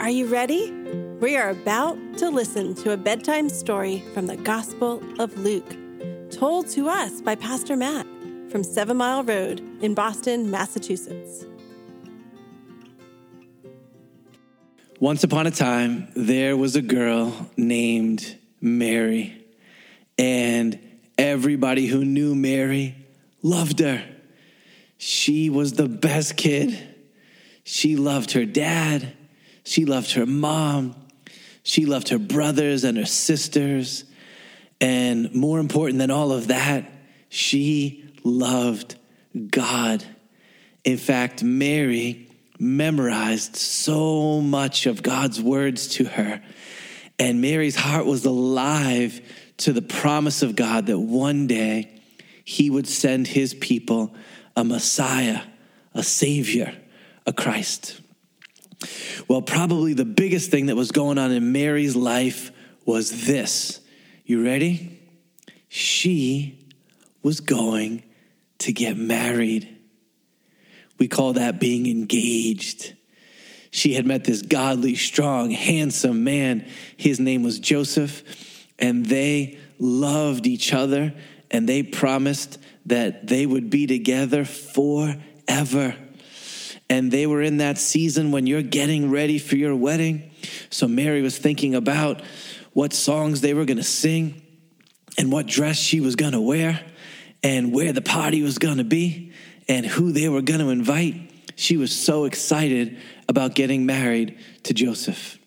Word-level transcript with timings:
Are 0.00 0.08
you 0.08 0.28
ready? 0.28 0.70
We 1.20 1.36
are 1.36 1.50
about 1.50 1.98
to 2.16 2.30
listen 2.30 2.74
to 2.76 2.92
a 2.92 2.96
bedtime 2.96 3.50
story 3.50 4.02
from 4.14 4.28
the 4.28 4.36
Gospel 4.36 5.02
of 5.20 5.36
Luke, 5.38 5.76
told 6.30 6.68
to 6.70 6.88
us 6.88 7.20
by 7.20 7.34
Pastor 7.34 7.76
Matt 7.76 8.06
from 8.50 8.64
Seven 8.64 8.96
Mile 8.96 9.22
Road 9.22 9.60
in 9.82 9.92
Boston, 9.92 10.50
Massachusetts. 10.50 11.44
Once 14.98 15.22
upon 15.22 15.46
a 15.46 15.50
time, 15.50 16.08
there 16.16 16.56
was 16.56 16.76
a 16.76 16.82
girl 16.82 17.50
named 17.58 18.38
Mary, 18.58 19.44
and 20.16 20.80
everybody 21.18 21.86
who 21.86 22.06
knew 22.06 22.34
Mary 22.34 22.96
loved 23.42 23.80
her. 23.80 24.02
She 24.96 25.50
was 25.50 25.74
the 25.74 25.88
best 25.88 26.38
kid. 26.38 26.78
She 27.64 27.96
loved 27.96 28.32
her 28.32 28.46
dad. 28.46 29.14
She 29.70 29.84
loved 29.84 30.14
her 30.14 30.26
mom. 30.26 30.96
She 31.62 31.86
loved 31.86 32.08
her 32.08 32.18
brothers 32.18 32.82
and 32.82 32.98
her 32.98 33.06
sisters. 33.06 34.02
And 34.80 35.32
more 35.32 35.60
important 35.60 36.00
than 36.00 36.10
all 36.10 36.32
of 36.32 36.48
that, 36.48 36.90
she 37.28 38.12
loved 38.24 38.96
God. 39.48 40.02
In 40.82 40.96
fact, 40.96 41.44
Mary 41.44 42.28
memorized 42.58 43.54
so 43.54 44.40
much 44.40 44.86
of 44.86 45.04
God's 45.04 45.40
words 45.40 45.86
to 45.90 46.04
her. 46.04 46.42
And 47.20 47.40
Mary's 47.40 47.76
heart 47.76 48.06
was 48.06 48.24
alive 48.24 49.20
to 49.58 49.72
the 49.72 49.82
promise 49.82 50.42
of 50.42 50.56
God 50.56 50.86
that 50.86 50.98
one 50.98 51.46
day 51.46 52.02
he 52.44 52.70
would 52.70 52.88
send 52.88 53.28
his 53.28 53.54
people 53.54 54.16
a 54.56 54.64
Messiah, 54.64 55.42
a 55.94 56.02
Savior, 56.02 56.74
a 57.24 57.32
Christ. 57.32 58.00
Well, 59.28 59.42
probably 59.42 59.94
the 59.94 60.04
biggest 60.04 60.50
thing 60.50 60.66
that 60.66 60.76
was 60.76 60.90
going 60.90 61.18
on 61.18 61.32
in 61.32 61.52
Mary's 61.52 61.94
life 61.94 62.50
was 62.84 63.26
this. 63.26 63.80
You 64.24 64.44
ready? 64.44 65.00
She 65.68 66.66
was 67.22 67.40
going 67.40 68.02
to 68.58 68.72
get 68.72 68.96
married. 68.96 69.68
We 70.98 71.08
call 71.08 71.34
that 71.34 71.60
being 71.60 71.86
engaged. 71.86 72.94
She 73.70 73.94
had 73.94 74.06
met 74.06 74.24
this 74.24 74.42
godly, 74.42 74.96
strong, 74.96 75.50
handsome 75.50 76.24
man. 76.24 76.66
His 76.96 77.20
name 77.20 77.42
was 77.42 77.58
Joseph, 77.58 78.66
and 78.78 79.06
they 79.06 79.58
loved 79.78 80.46
each 80.46 80.72
other 80.72 81.14
and 81.50 81.68
they 81.68 81.82
promised 81.82 82.58
that 82.86 83.26
they 83.26 83.44
would 83.46 83.70
be 83.70 83.86
together 83.86 84.44
forever. 84.44 85.96
And 86.90 87.10
they 87.10 87.26
were 87.26 87.40
in 87.40 87.58
that 87.58 87.78
season 87.78 88.32
when 88.32 88.46
you're 88.46 88.62
getting 88.62 89.10
ready 89.10 89.38
for 89.38 89.56
your 89.56 89.76
wedding. 89.76 90.30
So 90.68 90.88
Mary 90.88 91.22
was 91.22 91.38
thinking 91.38 91.74
about 91.76 92.20
what 92.72 92.92
songs 92.92 93.40
they 93.40 93.54
were 93.54 93.64
going 93.64 93.76
to 93.76 93.82
sing 93.82 94.42
and 95.16 95.30
what 95.30 95.46
dress 95.46 95.76
she 95.76 96.00
was 96.00 96.16
going 96.16 96.32
to 96.32 96.40
wear 96.40 96.80
and 97.42 97.72
where 97.72 97.92
the 97.92 98.02
party 98.02 98.42
was 98.42 98.58
going 98.58 98.78
to 98.78 98.84
be 98.84 99.32
and 99.68 99.86
who 99.86 100.10
they 100.10 100.28
were 100.28 100.42
going 100.42 100.60
to 100.60 100.70
invite. 100.70 101.30
She 101.54 101.76
was 101.76 101.96
so 101.96 102.24
excited 102.24 102.98
about 103.28 103.54
getting 103.54 103.86
married 103.86 104.38
to 104.64 104.74
Joseph. 104.74 105.38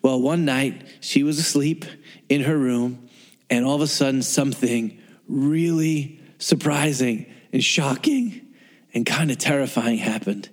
Well, 0.00 0.20
one 0.20 0.44
night 0.44 0.86
she 1.00 1.24
was 1.24 1.38
asleep 1.38 1.84
in 2.28 2.42
her 2.42 2.56
room, 2.56 3.08
and 3.50 3.64
all 3.64 3.74
of 3.74 3.80
a 3.80 3.86
sudden 3.88 4.22
something 4.22 5.00
really 5.26 6.20
surprising 6.38 7.26
and 7.52 7.64
shocking 7.64 8.54
and 8.94 9.04
kind 9.04 9.30
of 9.30 9.38
terrifying 9.38 9.98
happened. 9.98 10.48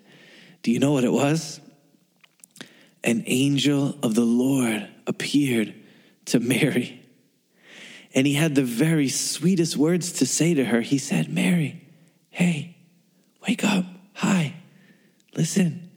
Do 0.65 0.71
you 0.71 0.79
know 0.79 0.93
what 0.93 1.03
it 1.03 1.13
was? 1.13 1.61
An 3.03 3.21
angel 3.27 3.99
of 4.01 4.15
the 4.15 4.25
Lord 4.25 4.89
appeared 5.05 5.75
to 6.25 6.39
Mary. 6.39 7.05
And 8.15 8.25
he 8.25 8.33
had 8.33 8.55
the 8.55 8.63
very 8.63 9.07
sweetest 9.07 9.77
words 9.77 10.13
to 10.13 10.25
say 10.25 10.55
to 10.55 10.65
her. 10.65 10.81
He 10.81 10.97
said, 10.97 11.31
Mary, 11.31 11.87
hey, 12.31 12.77
wake 13.47 13.63
up. 13.63 13.85
Hi, 14.15 14.55
listen. 15.35 15.91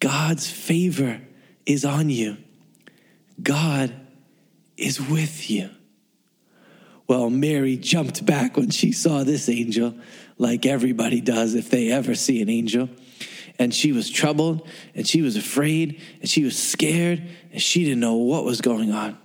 God's 0.00 0.50
favor 0.50 1.20
is 1.64 1.84
on 1.84 2.10
you, 2.10 2.38
God 3.40 3.94
is 4.76 5.00
with 5.00 5.48
you. 5.48 5.70
Well, 7.06 7.30
Mary 7.30 7.76
jumped 7.76 8.26
back 8.26 8.56
when 8.56 8.70
she 8.70 8.90
saw 8.90 9.22
this 9.22 9.48
angel, 9.48 9.94
like 10.36 10.66
everybody 10.66 11.20
does 11.20 11.54
if 11.54 11.70
they 11.70 11.92
ever 11.92 12.16
see 12.16 12.42
an 12.42 12.48
angel. 12.48 12.88
And 13.62 13.72
she 13.72 13.92
was 13.92 14.10
troubled 14.10 14.66
and 14.92 15.06
she 15.06 15.22
was 15.22 15.36
afraid 15.36 16.00
and 16.18 16.28
she 16.28 16.42
was 16.42 16.60
scared 16.60 17.22
and 17.52 17.62
she 17.62 17.84
didn't 17.84 18.00
know 18.00 18.16
what 18.16 18.44
was 18.44 18.60
going 18.60 18.90
on. 18.90 19.16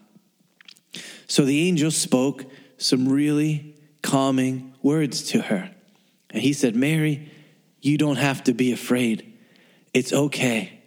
So 1.25 1.43
the 1.43 1.67
angel 1.67 1.89
spoke 1.89 2.45
some 2.77 3.09
really 3.09 3.75
calming 4.03 4.75
words 4.83 5.23
to 5.31 5.41
her. 5.41 5.71
And 6.29 6.43
he 6.43 6.53
said, 6.53 6.75
Mary, 6.75 7.31
you 7.81 7.97
don't 7.97 8.17
have 8.17 8.43
to 8.43 8.53
be 8.53 8.71
afraid. 8.71 9.33
It's 9.91 10.13
okay. 10.13 10.83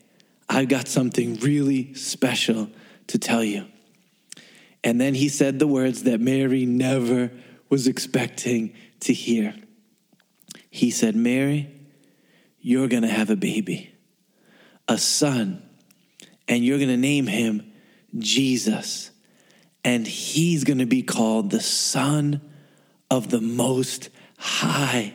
I've 0.49 0.69
got 0.69 0.87
something 0.87 1.35
really 1.41 1.95
special 1.95 2.71
to 3.09 3.19
tell 3.19 3.43
you. 3.43 3.67
And 4.85 5.01
then 5.01 5.15
he 5.15 5.29
said 5.29 5.59
the 5.59 5.67
words 5.67 6.05
that 6.05 6.21
Mary 6.21 6.67
never 6.67 7.33
was 7.69 7.89
expecting 7.89 8.75
to 9.01 9.13
hear. 9.13 9.57
He 10.71 10.93
said, 10.93 11.17
Mary, 11.17 11.80
you're 12.61 12.89
going 12.89 13.03
to 13.03 13.09
have 13.09 13.31
a 13.31 13.37
baby, 13.37 13.95
a 14.89 14.99
son, 14.99 15.63
and 16.49 16.65
you're 16.65 16.79
going 16.79 16.91
to 16.91 16.97
name 16.97 17.27
him 17.27 17.73
Jesus. 18.19 19.11
And 19.85 20.07
he's 20.07 20.65
going 20.65 20.79
to 20.79 20.87
be 20.87 21.03
called 21.03 21.51
the 21.51 21.61
Son 21.61 22.41
of 23.11 23.31
the 23.31 23.41
Most 23.41 24.11
High. 24.39 25.15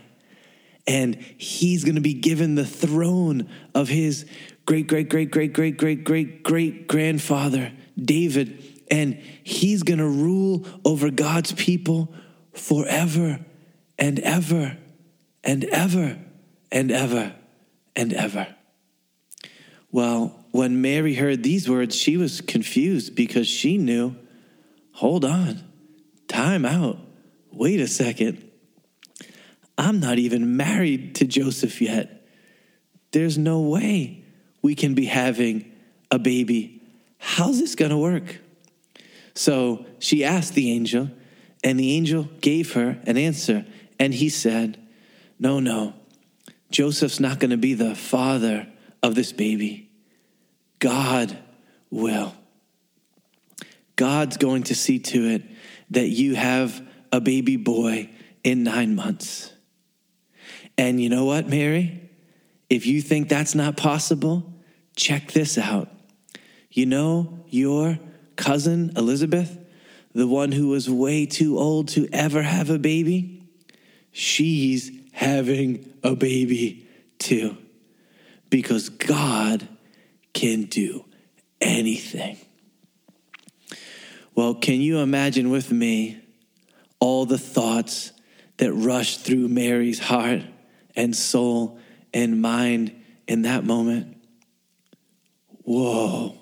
And 0.87 1.15
he's 1.15 1.83
going 1.83 1.95
to 1.95 2.01
be 2.01 2.13
given 2.13 2.55
the 2.55 2.65
throne 2.65 3.49
of 3.73 3.89
his 3.89 4.25
great, 4.65 4.87
great, 4.87 5.09
great, 5.09 5.29
great, 5.29 5.53
great, 5.53 5.77
great, 5.77 6.03
great, 6.03 6.43
great 6.43 6.87
grandfather, 6.87 7.71
David 7.97 8.75
and 8.89 9.15
he's 9.43 9.83
going 9.83 9.99
to 9.99 10.07
rule 10.07 10.65
over 10.83 11.09
God's 11.09 11.51
people 11.53 12.13
forever 12.53 13.43
and 13.97 14.19
ever 14.19 14.77
and 15.43 15.63
ever 15.65 16.19
and 16.71 16.91
ever 16.91 17.35
and 17.95 18.13
ever. 18.13 18.47
Well, 19.91 20.45
when 20.51 20.81
Mary 20.81 21.15
heard 21.15 21.43
these 21.43 21.69
words, 21.69 21.95
she 21.95 22.17
was 22.17 22.41
confused 22.41 23.15
because 23.15 23.47
she 23.47 23.77
knew 23.77 24.15
hold 24.91 25.25
on, 25.25 25.61
time 26.27 26.65
out, 26.65 26.97
wait 27.51 27.81
a 27.81 27.87
second. 27.87 28.49
I'm 29.77 29.99
not 29.99 30.17
even 30.19 30.55
married 30.55 31.15
to 31.15 31.25
Joseph 31.25 31.81
yet. 31.81 32.25
There's 33.11 33.37
no 33.37 33.61
way 33.61 34.23
we 34.61 34.73
can 34.73 34.95
be 34.95 35.05
having 35.05 35.71
a 36.11 36.19
baby. 36.19 36.81
How's 37.17 37.59
this 37.59 37.75
going 37.75 37.91
to 37.91 37.97
work? 37.97 38.39
So 39.33 39.85
she 39.99 40.23
asked 40.23 40.53
the 40.53 40.71
angel, 40.71 41.09
and 41.63 41.79
the 41.79 41.93
angel 41.93 42.29
gave 42.39 42.73
her 42.73 42.97
an 43.05 43.17
answer. 43.17 43.65
And 43.99 44.13
he 44.13 44.29
said, 44.29 44.79
No, 45.39 45.59
no, 45.59 45.93
Joseph's 46.71 47.19
not 47.19 47.39
going 47.39 47.51
to 47.51 47.57
be 47.57 47.73
the 47.73 47.95
father 47.95 48.67
of 49.01 49.15
this 49.15 49.31
baby. 49.31 49.89
God 50.79 51.37
will. 51.89 52.33
God's 53.95 54.37
going 54.37 54.63
to 54.63 54.75
see 54.75 54.99
to 54.99 55.29
it 55.29 55.43
that 55.91 56.07
you 56.07 56.35
have 56.35 56.85
a 57.11 57.21
baby 57.21 57.55
boy 57.55 58.09
in 58.43 58.63
nine 58.63 58.95
months. 58.95 59.53
And 60.77 61.01
you 61.01 61.09
know 61.09 61.25
what, 61.25 61.47
Mary? 61.47 62.09
If 62.69 62.85
you 62.85 63.01
think 63.01 63.29
that's 63.29 63.55
not 63.55 63.77
possible, 63.77 64.53
check 64.95 65.31
this 65.31 65.57
out. 65.57 65.89
You 66.69 66.85
know, 66.85 67.45
your 67.47 67.97
cousin 68.35 68.91
Elizabeth, 68.97 69.57
the 70.13 70.27
one 70.27 70.51
who 70.51 70.69
was 70.69 70.89
way 70.89 71.25
too 71.25 71.57
old 71.57 71.87
to 71.89 72.09
ever 72.11 72.41
have 72.41 72.69
a 72.69 72.79
baby, 72.79 73.47
she's 74.11 74.91
having 75.13 75.93
a 76.05 76.15
baby 76.15 76.87
too. 77.19 77.57
Because 78.49 78.89
God 78.89 79.67
can 80.33 80.63
do 80.63 81.05
anything. 81.59 82.37
Well, 84.35 84.53
can 84.53 84.81
you 84.81 84.99
imagine 84.99 85.49
with 85.49 85.71
me 85.71 86.21
all 86.99 87.25
the 87.25 87.37
thoughts 87.37 88.11
that 88.57 88.71
rushed 88.71 89.21
through 89.21 89.47
Mary's 89.47 89.99
heart 89.99 90.41
and 90.95 91.15
soul 91.15 91.79
and 92.13 92.41
mind 92.41 92.95
in 93.27 93.41
that 93.43 93.63
moment? 93.63 94.17
Whoa. 95.63 96.37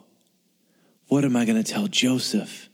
What 1.08 1.24
am 1.24 1.36
I 1.36 1.46
going 1.46 1.62
to 1.62 1.72
tell 1.72 1.88
Joseph? 1.88 2.70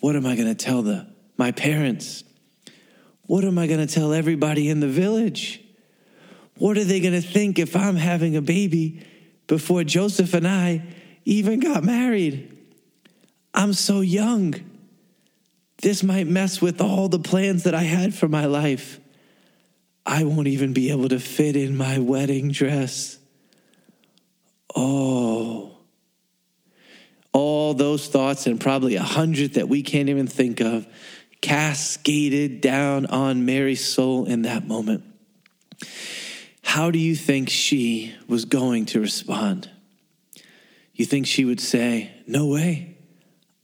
What 0.00 0.16
am 0.16 0.26
I 0.26 0.36
going 0.36 0.48
to 0.48 0.54
tell 0.54 0.82
the 0.82 1.08
my 1.36 1.52
parents? 1.52 2.24
What 3.22 3.44
am 3.44 3.58
I 3.58 3.66
going 3.66 3.84
to 3.86 3.92
tell 3.92 4.12
everybody 4.12 4.68
in 4.68 4.80
the 4.80 4.88
village? 4.88 5.62
What 6.58 6.76
are 6.76 6.84
they 6.84 7.00
going 7.00 7.14
to 7.14 7.26
think 7.26 7.58
if 7.58 7.74
I'm 7.76 7.96
having 7.96 8.36
a 8.36 8.42
baby 8.42 9.06
before 9.48 9.82
Joseph 9.82 10.34
and 10.34 10.46
I 10.46 10.82
even 11.28 11.60
got 11.60 11.84
married. 11.84 12.56
I'm 13.52 13.74
so 13.74 14.00
young. 14.00 14.54
This 15.82 16.02
might 16.02 16.26
mess 16.26 16.62
with 16.62 16.80
all 16.80 17.08
the 17.08 17.18
plans 17.18 17.64
that 17.64 17.74
I 17.74 17.82
had 17.82 18.14
for 18.14 18.28
my 18.28 18.46
life. 18.46 18.98
I 20.06 20.24
won't 20.24 20.46
even 20.46 20.72
be 20.72 20.90
able 20.90 21.10
to 21.10 21.18
fit 21.18 21.54
in 21.54 21.76
my 21.76 21.98
wedding 21.98 22.50
dress. 22.50 23.18
Oh. 24.74 25.76
All 27.32 27.74
those 27.74 28.08
thoughts, 28.08 28.46
and 28.46 28.58
probably 28.58 28.94
a 28.96 29.02
hundred 29.02 29.54
that 29.54 29.68
we 29.68 29.82
can't 29.82 30.08
even 30.08 30.26
think 30.26 30.60
of, 30.60 30.86
cascaded 31.42 32.62
down 32.62 33.04
on 33.04 33.44
Mary's 33.44 33.84
soul 33.84 34.24
in 34.24 34.42
that 34.42 34.66
moment. 34.66 35.04
How 36.68 36.90
do 36.90 36.98
you 36.98 37.16
think 37.16 37.48
she 37.48 38.14
was 38.28 38.44
going 38.44 38.84
to 38.92 39.00
respond? 39.00 39.70
You 40.92 41.06
think 41.06 41.26
she 41.26 41.46
would 41.46 41.60
say, 41.60 42.12
No 42.26 42.44
way, 42.44 42.98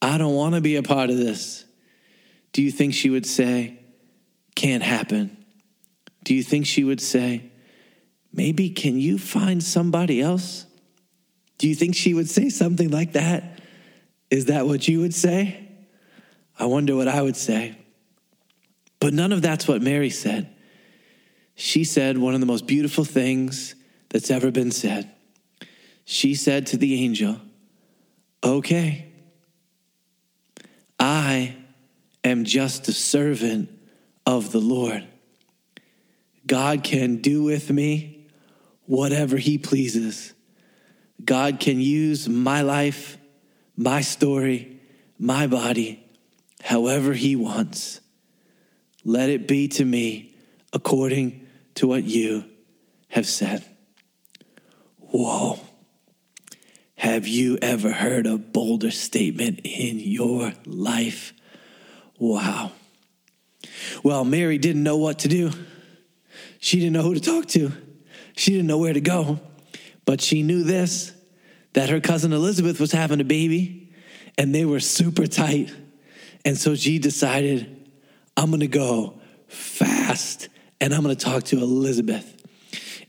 I 0.00 0.16
don't 0.16 0.34
want 0.34 0.54
to 0.54 0.62
be 0.62 0.76
a 0.76 0.82
part 0.82 1.10
of 1.10 1.18
this? 1.18 1.66
Do 2.54 2.62
you 2.62 2.70
think 2.70 2.94
she 2.94 3.10
would 3.10 3.26
say, 3.26 3.78
Can't 4.54 4.82
happen? 4.82 5.36
Do 6.24 6.34
you 6.34 6.42
think 6.42 6.64
she 6.64 6.82
would 6.82 7.00
say, 7.02 7.52
Maybe 8.32 8.70
can 8.70 8.98
you 8.98 9.18
find 9.18 9.62
somebody 9.62 10.22
else? 10.22 10.64
Do 11.58 11.68
you 11.68 11.74
think 11.74 11.94
she 11.94 12.14
would 12.14 12.30
say 12.30 12.48
something 12.48 12.90
like 12.90 13.12
that? 13.12 13.60
Is 14.30 14.46
that 14.46 14.64
what 14.64 14.88
you 14.88 15.00
would 15.00 15.14
say? 15.14 15.68
I 16.58 16.64
wonder 16.64 16.96
what 16.96 17.08
I 17.08 17.20
would 17.20 17.36
say. 17.36 17.76
But 18.98 19.12
none 19.12 19.30
of 19.30 19.42
that's 19.42 19.68
what 19.68 19.82
Mary 19.82 20.08
said. 20.08 20.53
She 21.54 21.84
said 21.84 22.18
one 22.18 22.34
of 22.34 22.40
the 22.40 22.46
most 22.46 22.66
beautiful 22.66 23.04
things 23.04 23.74
that's 24.08 24.30
ever 24.30 24.50
been 24.50 24.70
said. 24.70 25.10
She 26.04 26.34
said 26.34 26.66
to 26.68 26.76
the 26.76 27.02
angel, 27.02 27.40
Okay, 28.42 29.06
I 30.98 31.56
am 32.22 32.44
just 32.44 32.88
a 32.88 32.92
servant 32.92 33.70
of 34.26 34.52
the 34.52 34.60
Lord. 34.60 35.04
God 36.46 36.84
can 36.84 37.16
do 37.16 37.42
with 37.42 37.70
me 37.70 38.26
whatever 38.86 39.36
he 39.36 39.56
pleases. 39.56 40.34
God 41.24 41.60
can 41.60 41.80
use 41.80 42.28
my 42.28 42.60
life, 42.60 43.16
my 43.76 44.02
story, 44.02 44.80
my 45.18 45.46
body, 45.46 46.04
however 46.62 47.14
he 47.14 47.34
wants. 47.34 48.00
Let 49.04 49.30
it 49.30 49.48
be 49.48 49.68
to 49.68 49.84
me 49.84 50.34
according 50.72 51.43
to 51.74 51.86
what 51.86 52.04
you 52.04 52.44
have 53.08 53.26
said. 53.26 53.64
Whoa. 54.98 55.60
Have 56.96 57.28
you 57.28 57.58
ever 57.60 57.92
heard 57.92 58.26
a 58.26 58.38
bolder 58.38 58.90
statement 58.90 59.60
in 59.64 59.98
your 60.00 60.52
life? 60.64 61.32
Wow. 62.18 62.72
Well, 64.02 64.24
Mary 64.24 64.58
didn't 64.58 64.82
know 64.82 64.96
what 64.96 65.20
to 65.20 65.28
do. 65.28 65.50
She 66.60 66.78
didn't 66.78 66.94
know 66.94 67.02
who 67.02 67.14
to 67.14 67.20
talk 67.20 67.46
to. 67.48 67.72
She 68.36 68.52
didn't 68.52 68.66
know 68.66 68.78
where 68.78 68.92
to 68.92 69.00
go. 69.00 69.40
But 70.04 70.20
she 70.20 70.42
knew 70.42 70.62
this 70.62 71.12
that 71.74 71.90
her 71.90 72.00
cousin 72.00 72.32
Elizabeth 72.32 72.80
was 72.80 72.92
having 72.92 73.20
a 73.20 73.24
baby 73.24 73.92
and 74.38 74.54
they 74.54 74.64
were 74.64 74.80
super 74.80 75.26
tight. 75.26 75.74
And 76.44 76.56
so 76.56 76.74
she 76.74 76.98
decided, 76.98 77.90
I'm 78.36 78.50
going 78.50 78.60
to 78.60 78.66
go 78.66 79.20
fast 79.48 80.48
and 80.84 80.92
I'm 80.92 81.02
going 81.02 81.16
to 81.16 81.24
talk 81.24 81.44
to 81.44 81.56
Elizabeth. 81.56 82.30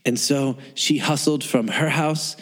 And 0.06 0.18
so 0.18 0.56
she 0.74 0.96
hustled 0.96 1.44
from 1.44 1.68
her 1.68 1.90
house. 1.90 2.34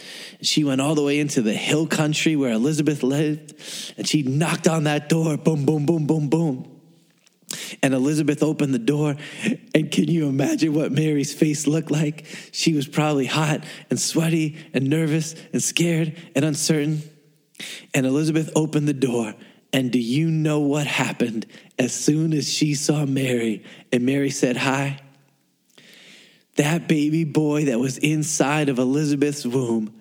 She 0.43 0.63
went 0.63 0.81
all 0.81 0.95
the 0.95 1.03
way 1.03 1.19
into 1.19 1.43
the 1.43 1.53
hill 1.53 1.89
country 1.89 2.37
where 2.37 2.53
Elizabeth 2.53 3.03
lived 3.03 3.53
and 3.97 4.07
she 4.07 4.23
knocked 4.23 4.69
on 4.69 4.85
that 4.85 5.09
door. 5.09 5.37
Boom, 5.37 5.67
boom, 5.67 5.87
boom, 5.87 6.07
boom, 6.07 6.29
boom. 6.29 6.81
And 7.83 7.95
Elizabeth 7.95 8.45
opened 8.45 8.75
the 8.75 8.79
door. 8.79 9.17
And 9.75 9.91
can 9.91 10.05
you 10.05 10.29
imagine 10.29 10.73
what 10.73 10.93
Mary's 10.93 11.35
face 11.35 11.67
looked 11.67 11.91
like? 11.91 12.27
She 12.53 12.75
was 12.75 12.87
probably 12.87 13.27
hot 13.27 13.65
and 13.91 13.99
sweaty 13.99 14.57
and 14.73 14.89
nervous 14.89 15.35
and 15.53 15.61
scared 15.61 16.17
and 16.37 16.45
uncertain. 16.45 17.03
And 17.93 18.07
Elizabeth 18.07 18.53
opened 18.55 18.87
the 18.87 18.95
door. 18.95 19.35
And 19.73 19.91
do 19.91 19.99
you 19.99 20.31
know 20.31 20.61
what 20.61 20.87
happened 20.87 21.47
as 21.77 21.93
soon 21.93 22.33
as 22.33 22.49
she 22.49 22.77
saw 22.77 23.05
Mary? 23.05 23.65
And 23.93 24.07
Mary 24.07 24.31
said, 24.31 24.59
Hi. 24.59 25.01
That 26.57 26.89
baby 26.89 27.25
boy 27.25 27.67
that 27.67 27.81
was 27.81 27.99
inside 27.99 28.69
of 28.69 28.79
Elizabeth's 28.79 29.45
womb, 29.45 29.95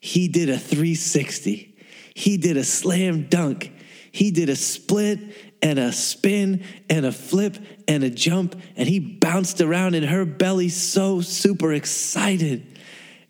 he 0.00 0.28
did 0.28 0.48
a 0.48 0.58
360. 0.58 1.76
He 2.14 2.36
did 2.36 2.56
a 2.56 2.64
slam 2.64 3.26
dunk. 3.28 3.72
He 4.12 4.30
did 4.30 4.48
a 4.48 4.56
split 4.56 5.18
and 5.62 5.78
a 5.78 5.92
spin 5.92 6.64
and 6.88 7.04
a 7.04 7.12
flip 7.12 7.58
and 7.88 8.04
a 8.04 8.10
jump, 8.10 8.60
and 8.76 8.88
he 8.88 8.98
bounced 8.98 9.60
around 9.60 9.94
in 9.94 10.04
her 10.04 10.24
belly 10.24 10.68
so 10.68 11.20
super 11.20 11.72
excited. 11.72 12.78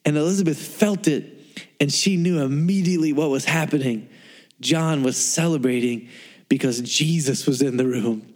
And 0.05 0.17
Elizabeth 0.17 0.59
felt 0.59 1.09
it, 1.09 1.41
and 1.81 1.93
she 1.93 2.17
knew 2.17 2.41
immediately 2.41 3.13
what 3.13 3.31
was 3.31 3.45
happening. 3.45 4.09
John 4.61 5.03
was 5.03 5.17
celebrating 5.17 6.09
because 6.49 6.81
Jesus 6.81 7.47
was 7.47 7.63
in 7.63 7.77
the 7.77 7.87
room. 7.87 8.36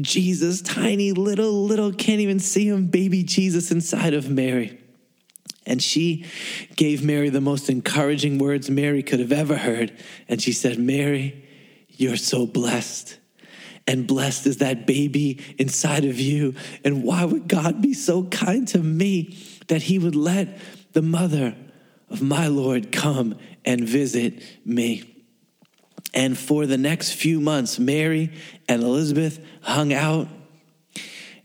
Jesus, 0.00 0.60
tiny 0.62 1.12
little, 1.12 1.64
little, 1.64 1.92
can't 1.92 2.20
even 2.20 2.38
see 2.38 2.68
him, 2.68 2.86
baby 2.86 3.22
Jesus 3.22 3.70
inside 3.70 4.14
of 4.14 4.28
Mary. 4.28 4.78
And 5.66 5.82
she 5.82 6.24
gave 6.76 7.04
Mary 7.04 7.28
the 7.28 7.40
most 7.40 7.68
encouraging 7.68 8.38
words 8.38 8.70
Mary 8.70 9.02
could 9.02 9.20
have 9.20 9.32
ever 9.32 9.56
heard. 9.56 9.92
And 10.26 10.40
she 10.40 10.52
said, 10.52 10.78
Mary, 10.78 11.44
you're 11.88 12.16
so 12.16 12.46
blessed. 12.46 13.18
And 13.86 14.06
blessed 14.06 14.46
is 14.46 14.58
that 14.58 14.86
baby 14.86 15.40
inside 15.58 16.04
of 16.04 16.18
you. 16.20 16.54
And 16.84 17.02
why 17.02 17.24
would 17.24 17.48
God 17.48 17.82
be 17.82 17.94
so 17.94 18.24
kind 18.24 18.66
to 18.68 18.78
me 18.78 19.36
that 19.68 19.82
he 19.82 19.98
would 19.98 20.16
let 20.16 20.58
the 20.92 21.02
mother 21.02 21.54
of 22.08 22.22
my 22.22 22.48
Lord 22.48 22.92
come 22.92 23.38
and 23.64 23.86
visit 23.86 24.42
me? 24.64 25.17
And 26.14 26.36
for 26.36 26.66
the 26.66 26.78
next 26.78 27.12
few 27.12 27.40
months, 27.40 27.78
Mary 27.78 28.32
and 28.68 28.82
Elizabeth 28.82 29.44
hung 29.62 29.92
out. 29.92 30.28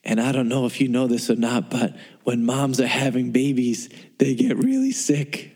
And 0.04 0.19
I 0.19 0.31
don't 0.31 0.50
know 0.50 0.65
if 0.65 0.81
you 0.81 0.88
know 0.88 1.07
this 1.07 1.30
or 1.30 1.36
not, 1.36 1.69
but 1.69 1.95
when 2.24 2.45
moms 2.45 2.79
are 2.79 2.88
having 2.88 3.32
babies, 3.32 3.89
they 4.17 4.36
get 4.36 4.58
really 4.58 4.91
sick 4.91 5.55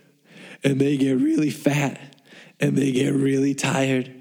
and 0.64 0.80
they 0.80 0.98
get 0.98 1.18
really 1.18 1.50
fat 1.50 2.00
and 2.60 2.78
they 2.78 2.92
get 2.92 3.14
really 3.14 3.54
tired 3.54 4.14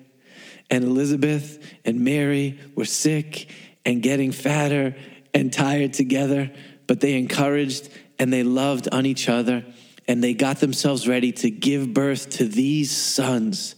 and 0.70 0.84
Elizabeth 0.84 1.58
and 1.84 2.00
Mary 2.00 2.58
were 2.74 2.84
sick 2.84 3.50
and 3.84 4.02
getting 4.02 4.32
fatter 4.32 4.96
and 5.32 5.52
tired 5.52 5.92
together, 5.92 6.50
but 6.86 7.00
they 7.00 7.16
encouraged 7.16 7.88
and 8.18 8.32
they 8.32 8.42
loved 8.42 8.88
on 8.92 9.06
each 9.06 9.28
other 9.28 9.64
and 10.08 10.22
they 10.22 10.34
got 10.34 10.58
themselves 10.58 11.06
ready 11.06 11.32
to 11.32 11.50
give 11.50 11.92
birth 11.92 12.30
to 12.30 12.44
these 12.46 12.90
sons 12.90 13.74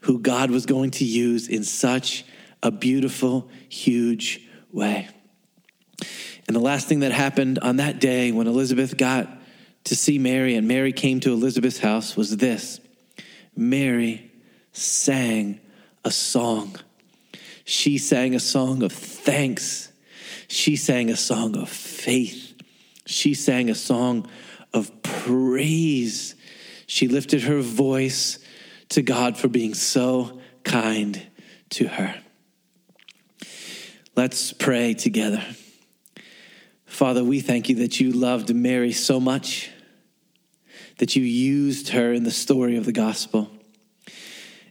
who 0.00 0.18
God 0.18 0.50
was 0.50 0.66
going 0.66 0.90
to 0.92 1.04
use 1.04 1.48
in 1.48 1.64
such 1.64 2.24
a 2.62 2.70
beautiful, 2.70 3.48
huge 3.68 4.40
way. 4.72 5.08
And 6.46 6.56
the 6.56 6.60
last 6.60 6.88
thing 6.88 7.00
that 7.00 7.12
happened 7.12 7.58
on 7.60 7.76
that 7.76 8.00
day 8.00 8.32
when 8.32 8.46
Elizabeth 8.46 8.96
got 8.96 9.28
to 9.84 9.96
see 9.96 10.18
Mary 10.18 10.56
and 10.56 10.66
Mary 10.66 10.92
came 10.92 11.20
to 11.20 11.32
Elizabeth's 11.32 11.78
house 11.78 12.16
was 12.16 12.36
this 12.36 12.80
Mary 13.56 14.30
sang 14.72 15.60
a 16.04 16.10
song. 16.10 16.76
She 17.64 17.98
sang 17.98 18.34
a 18.34 18.40
song 18.40 18.82
of 18.82 18.92
thanks. 18.92 19.92
She 20.48 20.76
sang 20.76 21.10
a 21.10 21.16
song 21.16 21.56
of 21.56 21.68
faith. 21.68 22.54
She 23.06 23.34
sang 23.34 23.70
a 23.70 23.74
song 23.74 24.28
of 24.72 25.02
praise. 25.02 26.34
She 26.86 27.06
lifted 27.06 27.42
her 27.42 27.60
voice 27.60 28.38
to 28.90 29.02
God 29.02 29.36
for 29.36 29.48
being 29.48 29.74
so 29.74 30.40
kind 30.62 31.20
to 31.70 31.88
her. 31.88 32.14
Let's 34.16 34.52
pray 34.52 34.94
together. 34.94 35.42
Father, 36.86 37.24
we 37.24 37.40
thank 37.40 37.68
you 37.68 37.76
that 37.76 38.00
you 38.00 38.12
loved 38.12 38.54
Mary 38.54 38.92
so 38.92 39.20
much, 39.20 39.70
that 40.98 41.16
you 41.16 41.22
used 41.22 41.90
her 41.90 42.12
in 42.12 42.24
the 42.24 42.30
story 42.30 42.76
of 42.76 42.84
the 42.84 42.92
gospel. 42.92 43.48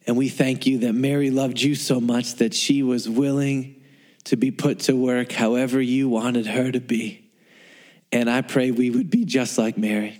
And 0.05 0.17
we 0.17 0.29
thank 0.29 0.67
you 0.67 0.79
that 0.79 0.93
Mary 0.93 1.31
loved 1.31 1.61
you 1.61 1.75
so 1.75 2.01
much 2.01 2.35
that 2.35 2.53
she 2.53 2.83
was 2.83 3.07
willing 3.07 3.81
to 4.25 4.35
be 4.35 4.51
put 4.51 4.79
to 4.81 4.95
work 4.95 5.31
however 5.31 5.81
you 5.81 6.09
wanted 6.09 6.45
her 6.45 6.71
to 6.71 6.79
be. 6.79 7.29
And 8.11 8.29
I 8.29 8.41
pray 8.41 8.71
we 8.71 8.89
would 8.89 9.09
be 9.09 9.23
just 9.23 9.57
like 9.57 9.77
Mary, 9.77 10.19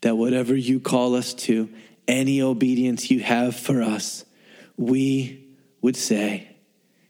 that 0.00 0.16
whatever 0.16 0.54
you 0.54 0.80
call 0.80 1.14
us 1.14 1.34
to, 1.34 1.68
any 2.08 2.42
obedience 2.42 3.10
you 3.10 3.20
have 3.20 3.56
for 3.56 3.82
us, 3.82 4.24
we 4.76 5.46
would 5.80 5.96
say 5.96 6.56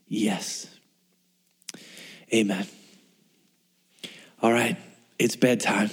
yes. 0.07 0.67
Amen. 2.33 2.67
All 4.41 4.53
right, 4.53 4.77
it's 5.19 5.37
bedtime. 5.37 5.91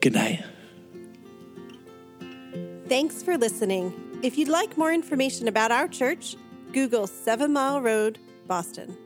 Good 0.00 0.14
night. 0.14 0.44
Thanks 2.88 3.22
for 3.22 3.36
listening. 3.36 3.92
If 4.22 4.38
you'd 4.38 4.48
like 4.48 4.78
more 4.78 4.92
information 4.92 5.46
about 5.46 5.70
our 5.70 5.88
church, 5.88 6.36
Google 6.72 7.06
Seven 7.06 7.52
Mile 7.52 7.80
Road, 7.80 8.18
Boston. 8.46 8.96